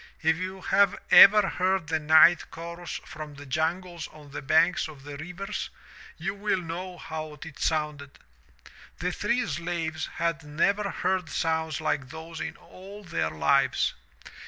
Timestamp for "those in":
12.09-12.55